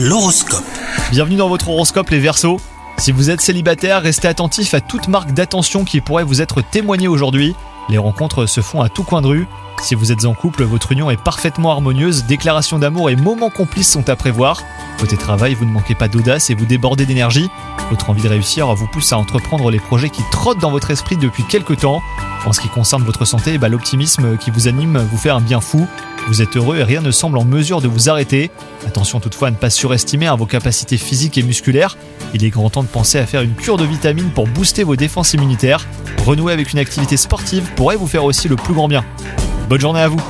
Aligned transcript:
L'horoscope. 0.00 0.62
Bienvenue 1.10 1.34
dans 1.34 1.48
votre 1.48 1.70
horoscope 1.70 2.10
les 2.10 2.20
Verseaux. 2.20 2.60
Si 2.98 3.10
vous 3.10 3.30
êtes 3.30 3.40
célibataire, 3.40 4.00
restez 4.00 4.28
attentif 4.28 4.72
à 4.72 4.80
toute 4.80 5.08
marque 5.08 5.32
d'attention 5.32 5.84
qui 5.84 6.00
pourrait 6.00 6.22
vous 6.22 6.40
être 6.40 6.62
témoignée 6.62 7.08
aujourd'hui. 7.08 7.56
Les 7.88 7.98
rencontres 7.98 8.46
se 8.46 8.60
font 8.60 8.80
à 8.80 8.88
tout 8.88 9.02
coin 9.02 9.22
de 9.22 9.26
rue. 9.26 9.48
Si 9.82 9.96
vous 9.96 10.12
êtes 10.12 10.24
en 10.24 10.34
couple, 10.34 10.62
votre 10.62 10.92
union 10.92 11.10
est 11.10 11.20
parfaitement 11.20 11.72
harmonieuse, 11.72 12.26
déclarations 12.26 12.78
d'amour 12.78 13.10
et 13.10 13.16
moments 13.16 13.50
complices 13.50 13.90
sont 13.90 14.08
à 14.08 14.14
prévoir. 14.14 14.62
Côté 15.00 15.16
travail, 15.16 15.54
vous 15.54 15.64
ne 15.64 15.72
manquez 15.72 15.96
pas 15.96 16.06
d'audace 16.06 16.48
et 16.50 16.54
vous 16.54 16.66
débordez 16.66 17.04
d'énergie. 17.04 17.50
Votre 17.90 18.10
envie 18.10 18.22
de 18.22 18.28
réussir 18.28 18.72
vous 18.76 18.86
pousse 18.86 19.12
à 19.12 19.18
entreprendre 19.18 19.68
les 19.68 19.80
projets 19.80 20.10
qui 20.10 20.22
trottent 20.30 20.60
dans 20.60 20.70
votre 20.70 20.92
esprit 20.92 21.16
depuis 21.16 21.42
quelques 21.42 21.78
temps. 21.78 22.02
En 22.48 22.54
ce 22.54 22.60
qui 22.62 22.68
concerne 22.70 23.02
votre 23.02 23.26
santé, 23.26 23.58
bah, 23.58 23.68
l'optimisme 23.68 24.38
qui 24.38 24.50
vous 24.50 24.68
anime 24.68 25.06
vous 25.12 25.18
fait 25.18 25.28
un 25.28 25.42
bien 25.42 25.60
fou. 25.60 25.86
Vous 26.28 26.40
êtes 26.40 26.56
heureux 26.56 26.78
et 26.78 26.82
rien 26.82 27.02
ne 27.02 27.10
semble 27.10 27.36
en 27.36 27.44
mesure 27.44 27.82
de 27.82 27.88
vous 27.88 28.08
arrêter. 28.08 28.50
Attention 28.86 29.20
toutefois 29.20 29.48
à 29.48 29.50
ne 29.50 29.56
pas 29.56 29.68
surestimer 29.68 30.28
hein, 30.28 30.34
vos 30.34 30.46
capacités 30.46 30.96
physiques 30.96 31.36
et 31.36 31.42
musculaires. 31.42 31.98
Il 32.32 32.42
est 32.46 32.48
grand 32.48 32.70
temps 32.70 32.82
de 32.82 32.88
penser 32.88 33.18
à 33.18 33.26
faire 33.26 33.42
une 33.42 33.54
cure 33.54 33.76
de 33.76 33.84
vitamines 33.84 34.30
pour 34.30 34.46
booster 34.46 34.82
vos 34.82 34.96
défenses 34.96 35.34
immunitaires. 35.34 35.86
Renouer 36.24 36.54
avec 36.54 36.72
une 36.72 36.78
activité 36.78 37.18
sportive 37.18 37.70
pourrait 37.76 37.96
vous 37.96 38.06
faire 38.06 38.24
aussi 38.24 38.48
le 38.48 38.56
plus 38.56 38.72
grand 38.72 38.88
bien. 38.88 39.04
Bonne 39.68 39.82
journée 39.82 40.00
à 40.00 40.08
vous 40.08 40.22